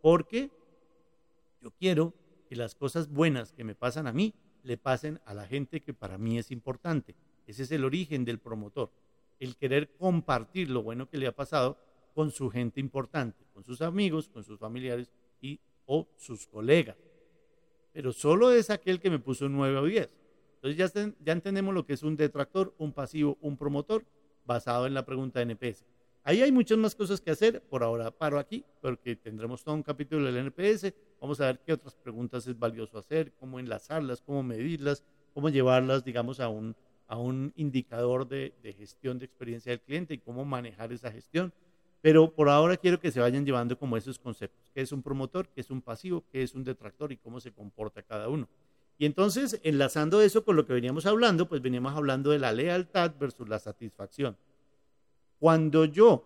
[0.00, 0.48] porque
[1.60, 2.14] yo quiero
[2.48, 5.94] que las cosas buenas que me pasan a mí le pasen a la gente que
[5.94, 7.14] para mí es importante.
[7.46, 8.90] Ese es el origen del promotor,
[9.38, 11.78] el querer compartir lo bueno que le ha pasado
[12.14, 16.96] con su gente importante, con sus amigos, con sus familiares y o sus colegas.
[17.92, 20.16] Pero solo es aquel que me puso 9 o 10.
[20.56, 24.04] Entonces ya, ya entendemos lo que es un detractor, un pasivo, un promotor,
[24.44, 25.84] basado en la pregunta de NPS.
[26.22, 27.62] Ahí hay muchas más cosas que hacer.
[27.62, 30.92] Por ahora paro aquí, porque tendremos todo un capítulo del NPS.
[31.20, 35.04] Vamos a ver qué otras preguntas es valioso hacer, cómo enlazarlas, cómo medirlas,
[35.34, 36.74] cómo llevarlas, digamos, a un,
[37.06, 41.52] a un indicador de, de gestión de experiencia del cliente y cómo manejar esa gestión.
[42.02, 45.48] Pero por ahora quiero que se vayan llevando como esos conceptos, qué es un promotor,
[45.48, 48.48] qué es un pasivo, qué es un detractor y cómo se comporta cada uno.
[48.96, 53.12] Y entonces, enlazando eso con lo que veníamos hablando, pues veníamos hablando de la lealtad
[53.18, 54.36] versus la satisfacción.
[55.38, 56.24] Cuando yo,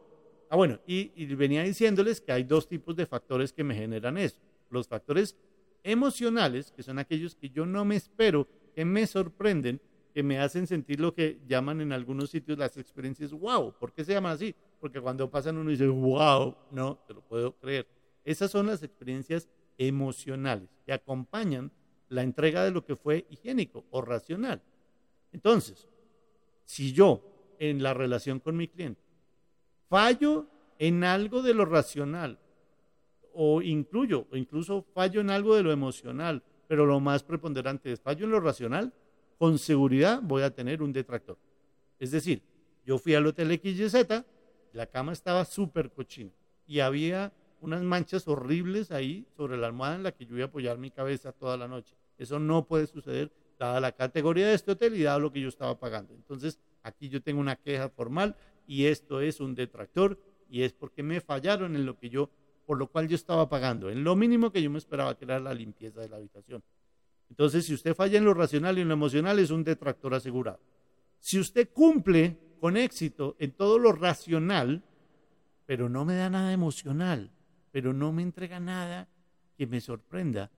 [0.51, 4.19] ah bueno, y, y venía diciéndoles que hay dos tipos de factores que me generan
[4.19, 4.41] eso.
[4.75, 5.37] Los factores
[5.85, 9.81] emocionales, que son aquellos que yo no me espero, que me sorprenden,
[10.13, 13.73] que me hacen sentir lo que llaman en algunos sitios las experiencias wow.
[13.79, 14.55] ¿Por qué se llaman así?
[14.81, 17.87] Porque cuando pasan uno dice wow, no, te lo puedo creer.
[18.25, 21.71] Esas son las experiencias emocionales que acompañan
[22.09, 24.61] la entrega de lo que fue higiénico o racional.
[25.33, 25.89] Entonces,
[26.65, 29.01] si yo en la relación con mi cliente
[29.89, 32.39] fallo en algo de lo racional
[33.35, 38.01] o incluyo o incluso fallo en algo de lo emocional, pero lo más preponderante es
[38.01, 38.93] fallo en lo racional,
[39.39, 41.39] con seguridad voy a tener un detractor.
[41.99, 42.43] Es decir,
[42.87, 44.25] yo fui al Hotel XYZ,
[44.73, 46.33] la cama estaba súper cochina
[46.67, 50.49] y había unas manchas horribles ahí sobre la almohada en la que yo iba a
[50.49, 51.95] apoyar mi cabeza toda la noche.
[52.19, 55.49] Eso no puede suceder dada la categoría de este hotel y dado lo que yo
[55.49, 56.15] estaba pagando.
[56.15, 60.19] Entonces, aquí yo tengo una queja formal y esto es un detractor
[60.49, 62.31] y es porque me fallaron en lo que yo,
[62.67, 65.39] por lo cual yo estaba pagando, en lo mínimo que yo me esperaba, que era
[65.39, 66.63] la limpieza de la habitación.
[67.31, 70.61] Entonces, si usted falla en lo racional y en lo emocional, es un detractor asegurado.
[71.19, 74.83] Si usted cumple con éxito en todo lo racional,
[75.67, 77.31] pero no me da nada emocional,
[77.71, 79.09] pero no me entrega nada
[79.57, 80.51] que me sorprenda,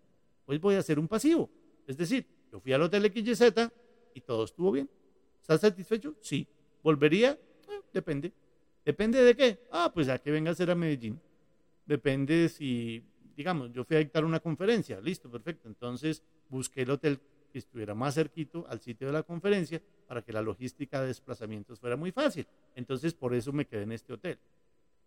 [0.44, 1.50] pues voy a ser un pasivo.
[1.86, 3.70] Es decir, yo fui al Hotel XYZ
[4.14, 4.90] y todo estuvo bien.
[5.40, 6.16] ¿Estás satisfecho?
[6.20, 6.46] Sí.
[6.82, 7.32] ¿Volvería?
[7.32, 8.32] Eh, depende.
[8.84, 9.66] ¿Depende de qué?
[9.70, 11.20] Ah, pues a que venga a ser a Medellín.
[11.86, 13.02] Depende si,
[13.36, 15.00] digamos, yo fui a dictar una conferencia.
[15.00, 15.68] Listo, perfecto.
[15.68, 17.20] Entonces, busqué el hotel
[17.52, 21.78] que estuviera más cerquito al sitio de la conferencia para que la logística de desplazamientos
[21.78, 22.46] fuera muy fácil.
[22.74, 24.38] Entonces, por eso me quedé en este hotel.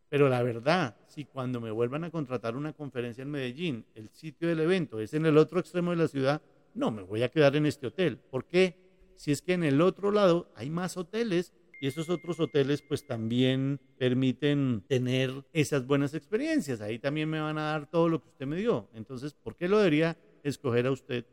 [0.10, 4.48] Pero la verdad, si cuando me vuelvan a contratar una conferencia en Medellín, el sitio
[4.48, 6.42] del evento es en el otro extremo de la ciudad,
[6.74, 8.18] no, me voy a quedar en este hotel.
[8.18, 8.76] ¿Por qué?
[9.16, 13.06] Si es que en el otro lado hay más hoteles y esos otros hoteles pues
[13.06, 16.82] también permiten tener esas buenas experiencias.
[16.82, 18.90] Ahí también me van a dar todo lo que usted me dio.
[18.94, 21.26] Entonces, ¿por qué lo debería escoger a usted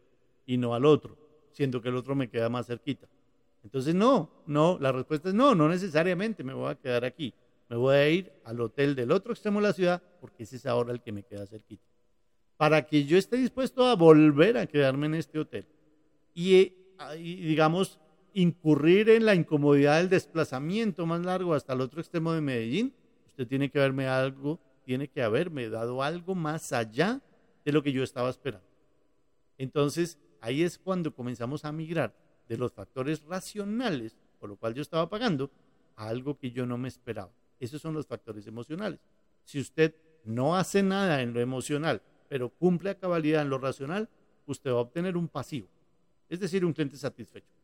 [0.47, 1.19] y no al otro,
[1.53, 3.09] siendo que el otro me queda más cerquita.
[3.63, 7.35] Entonces, no, no, la respuesta es no, no necesariamente me voy a quedar aquí.
[7.69, 10.67] Me voy a ir al hotel del otro extremo de la ciudad porque ese es
[10.67, 11.83] ahora el que me queda cerquita.
[12.57, 15.67] Para que yo esté dispuesto a volver a quedarme en este hotel
[16.33, 16.73] y,
[17.19, 17.99] digamos,
[18.37, 22.95] incurrir en la incomodidad del desplazamiento más largo hasta el otro extremo de Medellín,
[23.29, 27.23] usted tiene que haberme algo, tiene que haberme dado algo más allá
[27.65, 28.69] de lo que yo estaba esperando.
[29.57, 32.15] Entonces, ahí es cuando comenzamos a migrar
[32.47, 35.51] de los factores racionales, por lo cual yo estaba pagando,
[35.97, 37.33] a algo que yo no me esperaba.
[37.59, 39.01] Esos son los factores emocionales.
[39.45, 39.95] Si usted
[40.27, 44.11] no hace nada en lo emocional, pero cumple a cabalidad en lo racional,
[44.45, 45.69] usted va a obtener un pasivo,
[46.29, 47.56] es decir, un cliente satisfecho.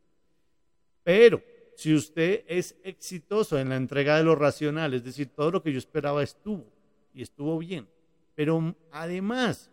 [1.05, 1.43] Pero
[1.75, 5.73] si usted es exitoso en la entrega de lo racional, es decir, todo lo que
[5.73, 6.67] yo esperaba estuvo
[7.15, 7.89] y estuvo bien,
[8.35, 9.71] pero además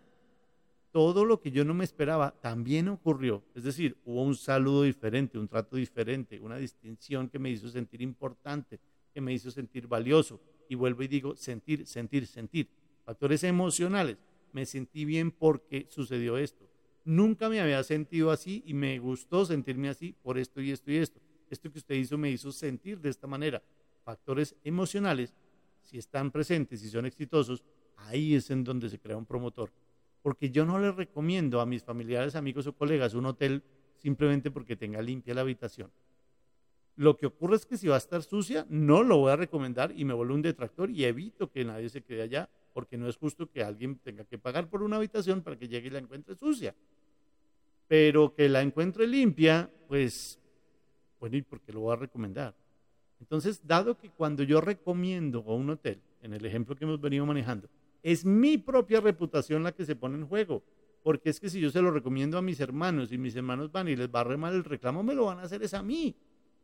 [0.92, 3.44] todo lo que yo no me esperaba también ocurrió.
[3.54, 8.02] Es decir, hubo un saludo diferente, un trato diferente, una distinción que me hizo sentir
[8.02, 8.80] importante,
[9.14, 10.40] que me hizo sentir valioso.
[10.68, 12.70] Y vuelvo y digo, sentir, sentir, sentir.
[13.06, 14.18] Factores emocionales.
[14.52, 16.69] Me sentí bien porque sucedió esto.
[17.10, 20.98] Nunca me había sentido así y me gustó sentirme así por esto y esto y
[20.98, 21.20] esto.
[21.50, 23.64] Esto que usted hizo me hizo sentir de esta manera.
[24.04, 25.34] Factores emocionales,
[25.82, 27.64] si están presentes y son exitosos,
[27.96, 29.72] ahí es en donde se crea un promotor.
[30.22, 33.64] Porque yo no le recomiendo a mis familiares, amigos o colegas un hotel
[33.98, 35.90] simplemente porque tenga limpia la habitación.
[36.96, 39.92] Lo que ocurre es que si va a estar sucia, no lo voy a recomendar
[39.96, 43.18] y me vuelvo un detractor y evito que nadie se quede allá, porque no es
[43.18, 46.36] justo que alguien tenga que pagar por una habitación para que llegue y la encuentre
[46.36, 46.76] sucia.
[47.90, 50.40] Pero que la encuentre limpia, pues,
[51.20, 52.56] bueno, ¿y por qué lo voy a recomendar?
[53.20, 57.26] Entonces, dado que cuando yo recomiendo a un hotel, en el ejemplo que hemos venido
[57.26, 57.68] manejando,
[58.04, 60.64] es mi propia reputación la que se pone en juego.
[61.04, 63.88] Porque es que si yo se lo recomiendo a mis hermanos y mis hermanos van
[63.88, 66.16] y les barre mal el reclamo, me lo van a hacer es a mí.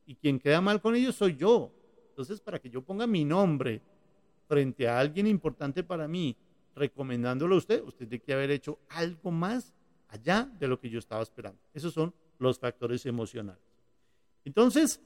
[0.06, 1.72] Y quien queda mal con ellos soy yo.
[2.10, 3.82] Entonces, para que yo ponga mi nombre
[4.48, 6.38] frente a alguien importante para mí,
[6.76, 9.74] recomendándolo a usted, usted tiene que haber hecho algo más
[10.08, 11.60] allá de lo que yo estaba esperando.
[11.74, 13.62] Esos son los factores emocionales.
[14.44, 15.02] Entonces,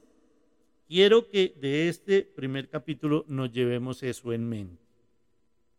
[0.88, 4.84] quiero que de este primer capítulo nos llevemos eso en mente.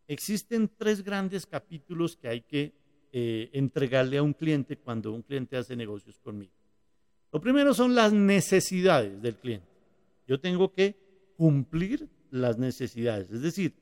[0.07, 2.73] Existen tres grandes capítulos que hay que
[3.13, 6.53] eh, entregarle a un cliente cuando un cliente hace negocios conmigo.
[7.33, 9.67] Lo primero son las necesidades del cliente.
[10.27, 10.97] Yo tengo que
[11.37, 13.31] cumplir las necesidades.
[13.31, 13.75] Es decir,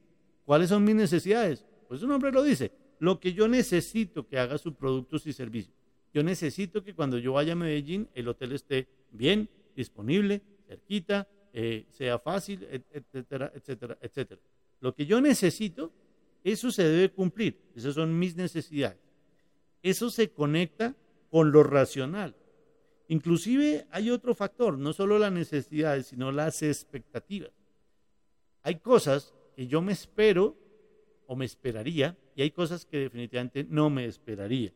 [0.44, 1.64] ¿cuáles son mis necesidades?
[1.88, 2.70] Pues su nombre lo dice.
[2.99, 5.75] Lo que yo necesito que haga sus productos y servicios.
[6.13, 11.87] Yo necesito que cuando yo vaya a Medellín el hotel esté bien, disponible, cerquita, eh,
[11.91, 14.41] sea fácil, etcétera, etcétera, etcétera.
[14.81, 15.93] Lo que yo necesito
[16.45, 18.99] eso se debe cumplir, esas son mis necesidades.
[19.83, 20.95] Eso se conecta
[21.31, 22.35] con lo racional.
[23.09, 27.51] Inclusive hay otro factor, no solo las necesidades, sino las expectativas.
[28.63, 30.57] Hay cosas que yo me espero
[31.27, 34.72] o me esperaría y hay cosas que definitivamente no me esperaría.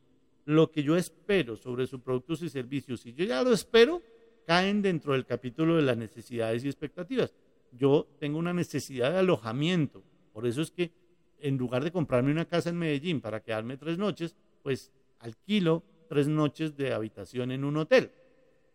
[0.46, 4.02] Lo que yo espero sobre sus productos y servicios, si yo ya lo espero,
[4.44, 7.32] caen dentro del capítulo de las necesidades y expectativas.
[7.70, 10.90] Yo tengo una necesidad de alojamiento, por eso es que
[11.38, 16.26] en lugar de comprarme una casa en Medellín para quedarme tres noches, pues alquilo tres
[16.26, 18.10] noches de habitación en un hotel.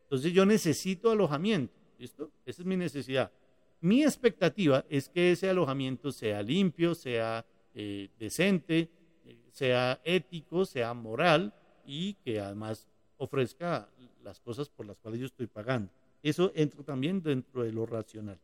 [0.03, 2.31] Entonces yo necesito alojamiento, ¿listo?
[2.45, 3.33] Esa es mi necesidad.
[3.81, 7.45] Mi expectativa es que ese alojamiento sea limpio, sea
[7.79, 8.89] eh, decente,
[9.23, 11.53] eh, sea ético, sea moral
[11.85, 12.87] y que además
[13.17, 13.87] ofrezca
[14.23, 15.91] las cosas por las cuales yo estoy pagando.
[16.23, 18.39] Eso entra también dentro de lo racional.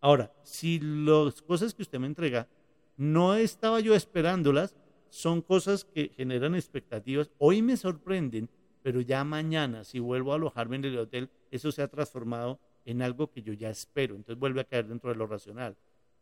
[0.00, 2.48] Ahora, si las cosas que usted me entrega
[2.96, 4.74] no estaba yo esperándolas,
[5.10, 7.30] son cosas que generan expectativas.
[7.38, 8.50] Hoy me sorprenden,
[8.82, 13.00] pero ya mañana, si vuelvo a alojarme en el hotel, eso se ha transformado en
[13.00, 15.76] algo que yo ya espero, entonces vuelve a caer dentro de lo racional.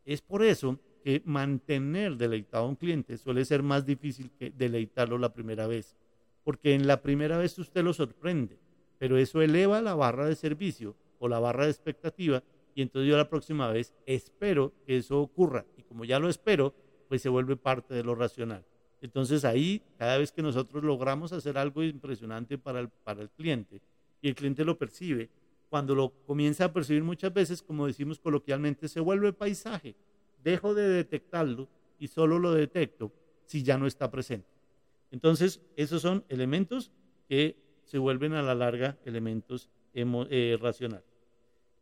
[0.05, 5.17] Es por eso que mantener deleitado a un cliente suele ser más difícil que deleitarlo
[5.17, 5.97] la primera vez,
[6.43, 8.59] porque en la primera vez usted lo sorprende,
[8.97, 12.43] pero eso eleva la barra de servicio o la barra de expectativa
[12.75, 16.73] y entonces yo la próxima vez espero que eso ocurra y como ya lo espero,
[17.09, 18.63] pues se vuelve parte de lo racional.
[19.01, 23.81] Entonces ahí, cada vez que nosotros logramos hacer algo impresionante para el, para el cliente
[24.21, 25.29] y el cliente lo percibe,
[25.69, 29.95] cuando lo comienza a percibir muchas veces, como decimos coloquialmente, se vuelve paisaje.
[30.43, 31.67] Dejo de detectarlo
[31.99, 33.11] y solo lo detecto
[33.45, 34.47] si ya no está presente.
[35.11, 36.91] Entonces, esos son elementos
[37.27, 41.05] que se vuelven a la larga elementos eh, racionales.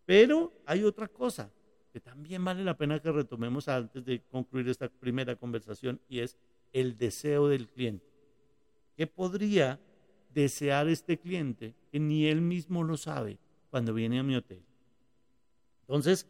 [0.06, 1.52] Pero hay otra cosa
[1.94, 6.38] que también vale la pena que retomemos antes de concluir esta primera conversación y es
[6.74, 8.06] el deseo del cliente.
[8.96, 9.80] ¿Qué podría
[10.34, 14.64] desear este cliente que ni él mismo lo sabe cuando viene a mi hotel?
[15.82, 16.28] Entonces,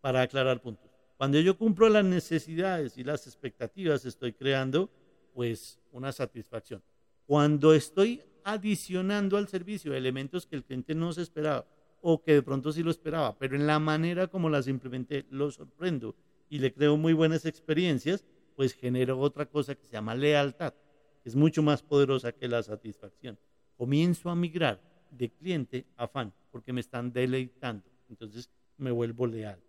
[0.00, 0.91] para aclarar puntos,
[1.22, 4.90] cuando yo cumplo las necesidades y las expectativas, estoy creando
[5.32, 6.82] pues una satisfacción.
[7.26, 11.64] Cuando estoy adicionando al servicio elementos que el cliente no se esperaba
[12.00, 15.52] o que de pronto sí lo esperaba, pero en la manera como las implementé lo
[15.52, 16.16] sorprendo
[16.50, 18.24] y le creo muy buenas experiencias,
[18.56, 20.74] pues genero otra cosa que se llama lealtad,
[21.22, 23.38] que es mucho más poderosa que la satisfacción.
[23.76, 24.80] Comienzo a migrar
[25.12, 29.62] de cliente a fan, porque me están deleitando, entonces me vuelvo leal.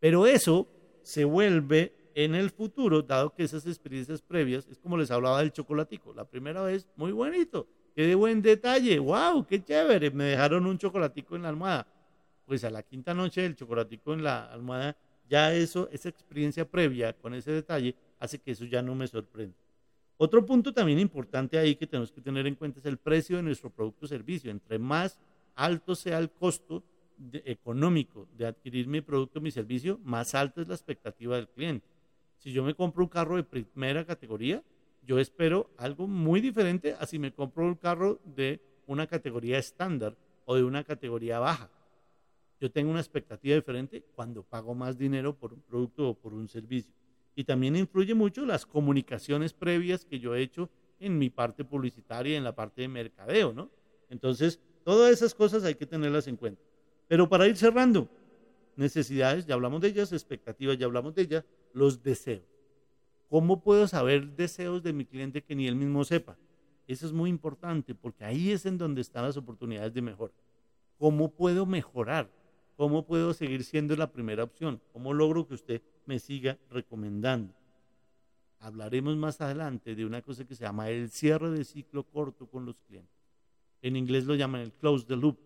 [0.00, 0.68] Pero eso
[1.02, 5.52] se vuelve en el futuro, dado que esas experiencias previas, es como les hablaba del
[5.52, 10.66] chocolatico, la primera vez, muy bonito, qué de buen detalle, wow, qué chévere, me dejaron
[10.66, 11.86] un chocolatico en la almohada.
[12.44, 14.96] Pues a la quinta noche del chocolatico en la almohada,
[15.28, 19.56] ya eso, esa experiencia previa con ese detalle hace que eso ya no me sorprenda.
[20.16, 23.44] Otro punto también importante ahí que tenemos que tener en cuenta es el precio de
[23.44, 24.50] nuestro producto o servicio.
[24.50, 25.20] Entre más
[25.54, 26.82] alto sea el costo
[27.44, 31.86] económico de adquirir mi producto o mi servicio, más alta es la expectativa del cliente.
[32.38, 34.62] Si yo me compro un carro de primera categoría,
[35.02, 40.16] yo espero algo muy diferente a si me compro un carro de una categoría estándar
[40.44, 41.70] o de una categoría baja.
[42.60, 46.48] Yo tengo una expectativa diferente cuando pago más dinero por un producto o por un
[46.48, 46.92] servicio.
[47.34, 52.36] Y también influye mucho las comunicaciones previas que yo he hecho en mi parte publicitaria
[52.36, 53.70] en la parte de mercadeo, ¿no?
[54.10, 56.62] Entonces, todas esas cosas hay que tenerlas en cuenta.
[57.08, 58.08] Pero para ir cerrando,
[58.76, 62.44] necesidades, ya hablamos de ellas, expectativas, ya hablamos de ellas, los deseos.
[63.28, 66.36] ¿Cómo puedo saber deseos de mi cliente que ni él mismo sepa?
[66.86, 70.32] Eso es muy importante porque ahí es en donde están las oportunidades de mejora.
[70.96, 72.30] ¿Cómo puedo mejorar?
[72.76, 74.80] ¿Cómo puedo seguir siendo la primera opción?
[74.92, 77.52] ¿Cómo logro que usted me siga recomendando?
[78.60, 82.64] Hablaremos más adelante de una cosa que se llama el cierre de ciclo corto con
[82.64, 83.12] los clientes.
[83.82, 85.38] En inglés lo llaman el close the loop,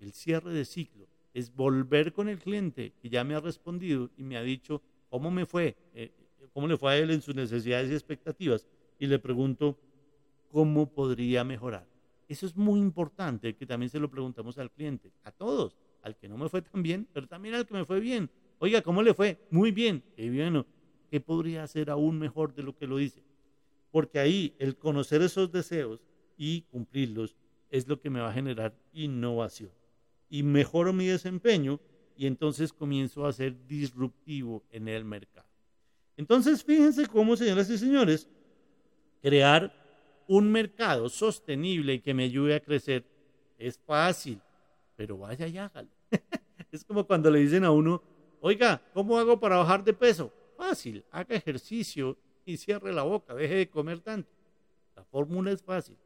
[0.00, 1.06] el cierre de ciclo.
[1.34, 5.30] Es volver con el cliente que ya me ha respondido y me ha dicho cómo
[5.30, 6.12] me fue, eh,
[6.52, 8.66] cómo le fue a él en sus necesidades y expectativas.
[8.98, 9.78] Y le pregunto
[10.50, 11.86] cómo podría mejorar.
[12.28, 16.28] Eso es muy importante, que también se lo preguntamos al cliente, a todos, al que
[16.28, 18.30] no me fue tan bien, pero también al que me fue bien.
[18.58, 19.38] Oiga, ¿cómo le fue?
[19.50, 20.64] Muy bien, qué bien.
[21.10, 23.22] ¿Qué podría hacer aún mejor de lo que lo dice?
[23.92, 26.00] Porque ahí el conocer esos deseos
[26.36, 27.36] y cumplirlos
[27.70, 29.70] es lo que me va a generar innovación.
[30.28, 31.80] Y mejoro mi desempeño
[32.16, 35.46] y entonces comienzo a ser disruptivo en el mercado.
[36.16, 38.28] Entonces, fíjense cómo, señoras y señores,
[39.20, 39.72] crear
[40.26, 43.04] un mercado sostenible y que me ayude a crecer
[43.58, 44.40] es fácil,
[44.96, 45.90] pero vaya y hágalo.
[46.72, 48.02] es como cuando le dicen a uno,
[48.40, 50.32] oiga, ¿cómo hago para bajar de peso?
[50.56, 54.30] Fácil, haga ejercicio y cierre la boca, deje de comer tanto.
[54.94, 55.96] La fórmula es fácil,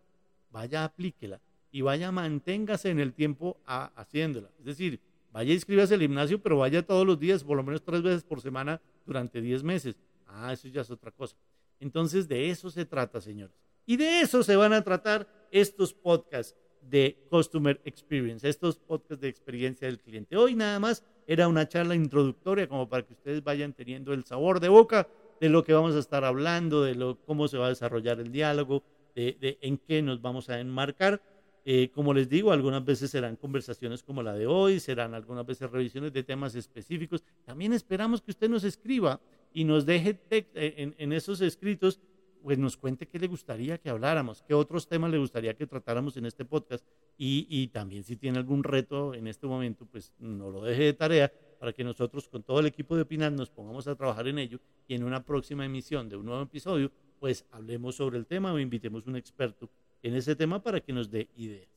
[0.51, 1.41] vaya, aplíquela
[1.73, 4.51] y vaya, manténgase en el tiempo haciéndola.
[4.59, 5.01] Es decir,
[5.33, 8.41] vaya, inscríbase al gimnasio, pero vaya todos los días, por lo menos tres veces por
[8.41, 9.97] semana durante diez meses.
[10.27, 11.37] Ah, eso ya es otra cosa.
[11.79, 13.55] Entonces, de eso se trata, señores.
[13.87, 19.29] Y de eso se van a tratar estos podcasts de Customer Experience, estos podcasts de
[19.29, 20.37] experiencia del cliente.
[20.37, 24.61] Hoy nada más era una charla introductoria como para que ustedes vayan teniendo el sabor
[24.61, 25.09] de boca
[25.41, 28.31] de lo que vamos a estar hablando, de lo, cómo se va a desarrollar el
[28.31, 28.83] diálogo,
[29.15, 31.23] de, en qué nos vamos a enmarcar.
[31.65, 35.71] Eh, como les digo, algunas veces serán conversaciones como la de hoy, serán algunas veces
[35.71, 37.23] revisiones de temas específicos.
[37.45, 39.21] También esperamos que usted nos escriba
[39.53, 42.01] y nos deje en, en esos escritos
[42.43, 46.17] pues nos cuente qué le gustaría que habláramos, qué otros temas le gustaría que tratáramos
[46.17, 46.85] en este podcast
[47.17, 50.93] y, y, también si tiene algún reto en este momento, pues no lo deje de
[50.95, 54.39] tarea para que nosotros con todo el equipo de Opinar nos pongamos a trabajar en
[54.39, 58.53] ello y en una próxima emisión de un nuevo episodio, pues hablemos sobre el tema
[58.53, 59.69] o invitemos a un experto
[60.03, 61.69] en ese tema para que nos dé ideas.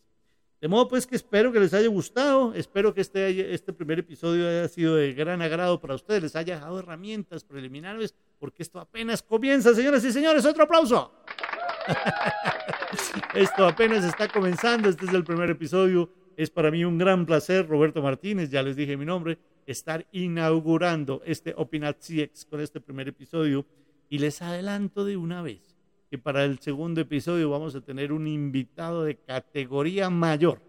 [0.63, 4.47] De modo pues que espero que les haya gustado, espero que este, este primer episodio
[4.47, 9.21] haya sido de gran agrado para ustedes, les haya dejado herramientas preliminares, porque esto apenas
[9.21, 11.11] comienza, señoras y señores, otro aplauso.
[13.33, 17.67] esto apenas está comenzando, este es el primer episodio, es para mí un gran placer,
[17.67, 23.09] Roberto Martínez, ya les dije mi nombre, estar inaugurando este Opinat CX con este primer
[23.09, 23.65] episodio
[24.09, 25.72] y les adelanto de una vez
[26.13, 30.61] que para el segundo episodio vamos a tener un invitado de categoría mayor.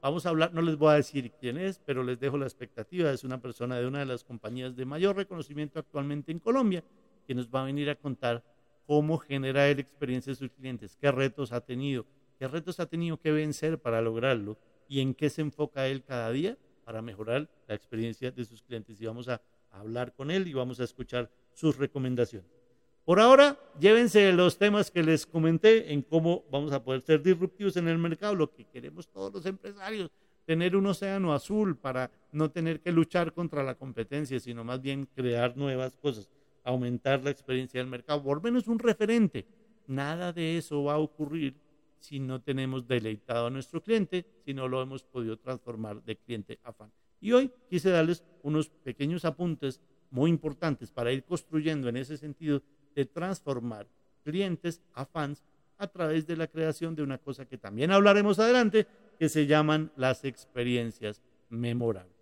[0.00, 3.10] Vamos a hablar, no les voy a decir quién es, pero les dejo la expectativa.
[3.10, 6.84] Es una persona de una de las compañías de mayor reconocimiento actualmente en Colombia,
[7.26, 8.44] que nos va a venir a contar
[8.86, 12.06] cómo genera la experiencia de sus clientes, qué retos ha tenido,
[12.38, 14.56] qué retos ha tenido que vencer para lograrlo
[14.88, 19.00] y en qué se enfoca él cada día para mejorar la experiencia de sus clientes.
[19.00, 22.63] Y vamos a hablar con él y vamos a escuchar sus recomendaciones.
[23.04, 27.76] Por ahora, llévense los temas que les comenté en cómo vamos a poder ser disruptivos
[27.76, 30.10] en el mercado, lo que queremos todos los empresarios,
[30.46, 35.06] tener un océano azul para no tener que luchar contra la competencia, sino más bien
[35.14, 36.30] crear nuevas cosas,
[36.62, 39.44] aumentar la experiencia del mercado, por menos un referente.
[39.86, 41.56] Nada de eso va a ocurrir
[41.98, 46.58] si no tenemos deleitado a nuestro cliente, si no lo hemos podido transformar de cliente
[46.62, 46.90] a fan.
[47.20, 52.62] Y hoy quise darles unos pequeños apuntes muy importantes para ir construyendo en ese sentido
[52.94, 53.86] de transformar
[54.22, 55.42] clientes a fans
[55.78, 58.86] a través de la creación de una cosa que también hablaremos adelante,
[59.18, 62.14] que se llaman las experiencias memorables.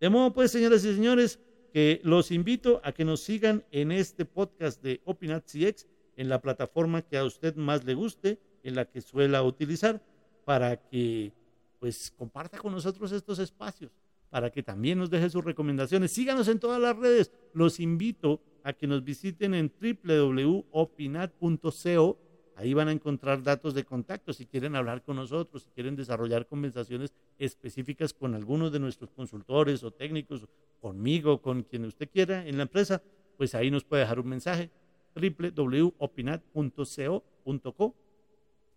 [0.00, 1.38] De modo pues, señoras y señores,
[1.72, 6.40] que los invito a que nos sigan en este podcast de Opinat CX, en la
[6.40, 10.02] plataforma que a usted más le guste, en la que suela utilizar,
[10.44, 11.32] para que
[11.78, 13.92] pues comparta con nosotros estos espacios,
[14.30, 16.10] para que también nos deje sus recomendaciones.
[16.12, 17.30] Síganos en todas las redes.
[17.52, 22.18] Los invito a que nos visiten en www.opinat.co.
[22.56, 26.48] Ahí van a encontrar datos de contacto si quieren hablar con nosotros, si quieren desarrollar
[26.48, 30.48] conversaciones específicas con algunos de nuestros consultores o técnicos,
[30.80, 33.00] conmigo, con quien usted quiera en la empresa.
[33.36, 34.70] pues ahí nos puede dejar un mensaje
[35.14, 37.94] www.opinat.co.co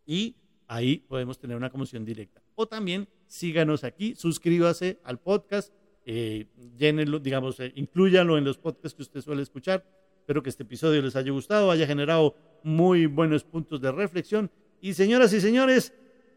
[0.06, 0.36] y
[0.68, 2.44] ahí podemos tener una comunicación directa.
[2.56, 5.74] O también síganos aquí, suscríbase al podcast,
[6.06, 6.47] eh,
[6.78, 9.86] llénenlo, digamos, eh, inclúyalo en los podcasts que usted suele escuchar.
[10.20, 14.49] Espero que este episodio les haya gustado, haya generado muy buenos puntos de reflexión.
[14.82, 15.93] Y señoras y señores,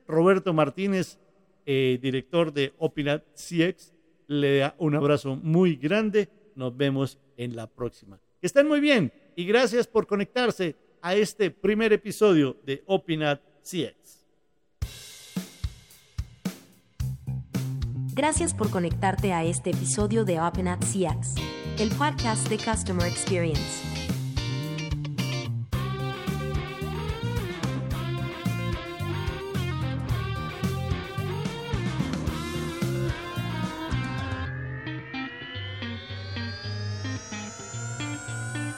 [0.07, 1.19] Roberto Martínez,
[1.67, 3.93] eh, director de Opinat CX,
[4.27, 6.29] le da un abrazo muy grande.
[6.55, 8.21] Nos vemos en la próxima.
[8.41, 14.24] Que estén muy bien y gracias por conectarse a este primer episodio de Opinat CX.
[18.17, 21.35] Gracias por conectarte a este episodio de Opinat CX,
[21.81, 23.83] el podcast de Customer Experience.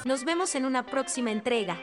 [0.07, 1.77] Nos vemos en una próxima entrega.